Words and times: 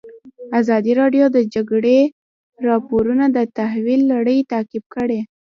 ازادي 0.59 0.93
راډیو 1.01 1.25
د 1.31 1.33
د 1.35 1.37
جګړې 1.53 1.99
راپورونه 2.67 3.25
د 3.35 3.37
تحول 3.57 4.01
لړۍ 4.13 4.37
تعقیب 4.51 4.83
کړې. 4.95 5.19